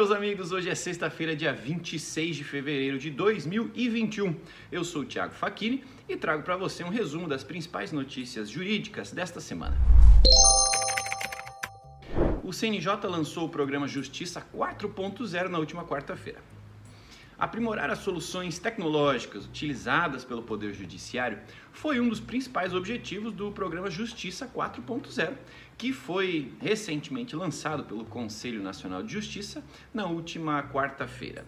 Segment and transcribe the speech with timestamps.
[0.00, 4.34] meus amigos, hoje é sexta-feira, dia 26 de fevereiro de 2021.
[4.72, 9.12] Eu sou o Thiago Facchini e trago para você um resumo das principais notícias jurídicas
[9.12, 9.76] desta semana.
[12.42, 16.49] O CNJ lançou o programa Justiça 4.0 na última quarta-feira.
[17.40, 21.38] Aprimorar as soluções tecnológicas utilizadas pelo Poder Judiciário
[21.72, 25.32] foi um dos principais objetivos do programa Justiça 4.0,
[25.78, 29.64] que foi recentemente lançado pelo Conselho Nacional de Justiça
[29.94, 31.46] na última quarta-feira.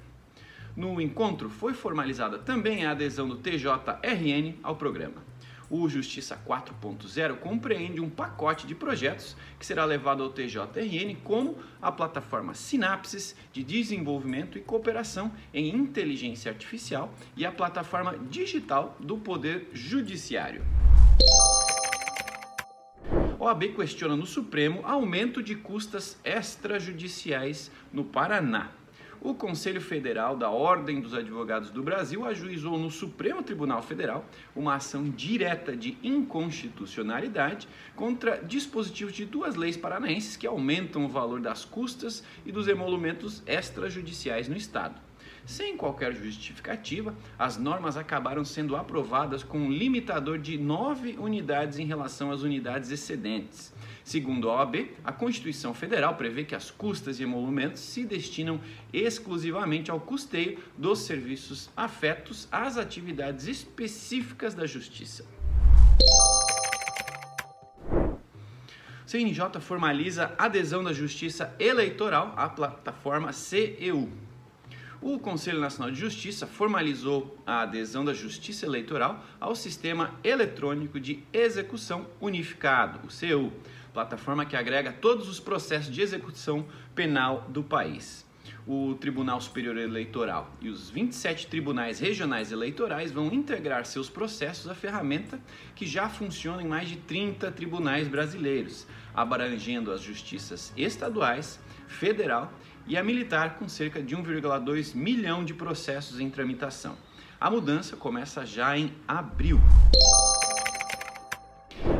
[0.74, 5.31] No encontro foi formalizada também a adesão do TJRN ao programa.
[5.74, 11.90] O Justiça 4.0 compreende um pacote de projetos que será levado ao TJRN, como a
[11.90, 19.70] plataforma Sinapses de desenvolvimento e cooperação em inteligência artificial e a plataforma digital do Poder
[19.72, 20.62] Judiciário.
[23.38, 28.72] OAB questiona no Supremo aumento de custas extrajudiciais no Paraná
[29.24, 34.74] o Conselho Federal da Ordem dos Advogados do Brasil ajuizou no Supremo Tribunal Federal uma
[34.74, 41.64] ação direta de inconstitucionalidade contra dispositivos de duas leis paranaenses que aumentam o valor das
[41.64, 45.00] custas e dos emolumentos extrajudiciais no Estado.
[45.44, 51.86] Sem qualquer justificativa, as normas acabaram sendo aprovadas com um limitador de 9 unidades em
[51.86, 53.72] relação às unidades excedentes.
[54.04, 58.60] Segundo a OAB, a Constituição Federal prevê que as custas e emolumentos se destinam
[58.92, 65.24] exclusivamente ao custeio dos serviços afetos às atividades específicas da Justiça.
[69.04, 74.08] CNJ formaliza adesão da Justiça Eleitoral à plataforma CEU.
[75.02, 81.24] O Conselho Nacional de Justiça formalizou a adesão da Justiça Eleitoral ao Sistema Eletrônico de
[81.32, 83.52] Execução Unificado, o CEU,
[83.92, 86.64] plataforma que agrega todos os processos de execução
[86.94, 88.24] penal do país.
[88.64, 94.74] O Tribunal Superior Eleitoral e os 27 tribunais regionais eleitorais vão integrar seus processos à
[94.74, 95.40] ferramenta
[95.74, 101.58] que já funciona em mais de 30 tribunais brasileiros, abrangendo as justiças estaduais,
[101.88, 102.52] federal
[102.86, 106.96] e a militar, com cerca de 1,2 milhão de processos em tramitação.
[107.40, 109.60] A mudança começa já em abril.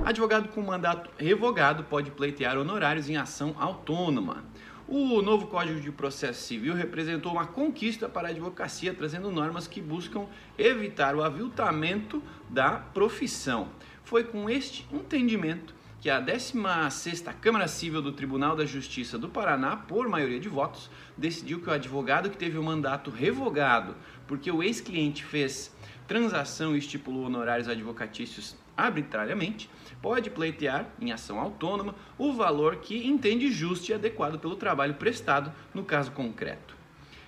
[0.05, 4.45] Advogado com mandato revogado pode pleitear honorários em ação autônoma.
[4.89, 9.81] O novo Código de Processo Civil representou uma conquista para a advocacia, trazendo normas que
[9.81, 10.27] buscam
[10.59, 13.69] evitar o aviltamento da profissão.
[14.05, 19.77] Foi com este entendimento que a 16ª Câmara Civil do Tribunal da Justiça do Paraná,
[19.77, 23.95] por maioria de votos, decidiu que o advogado que teve o mandato revogado,
[24.27, 25.73] porque o ex-cliente fez
[26.09, 29.71] transação e estipulou honorários advocatícios arbitrariamente,
[30.03, 35.53] pode pleitear, em ação autônoma, o valor que entende justo e adequado pelo trabalho prestado
[35.73, 36.82] no caso concreto.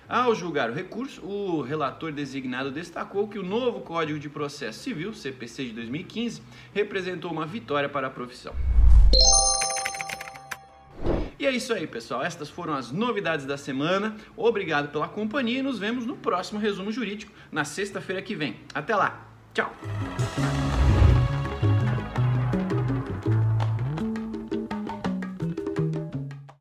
[0.07, 5.13] Ao julgar o recurso, o relator designado destacou que o novo Código de Processo Civil,
[5.13, 6.43] CPC de 2015,
[6.73, 8.53] representou uma vitória para a profissão.
[11.39, 12.23] E é isso aí, pessoal.
[12.23, 14.15] Estas foram as novidades da semana.
[14.37, 18.57] Obrigado pela companhia e nos vemos no próximo resumo jurídico na sexta-feira que vem.
[18.73, 19.27] Até lá.
[19.53, 19.73] Tchau.